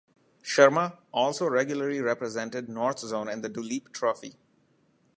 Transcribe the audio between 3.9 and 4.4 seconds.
Trophy.